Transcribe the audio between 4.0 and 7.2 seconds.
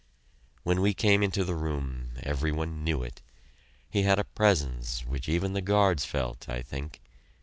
had a presence which even the guards felt, I think.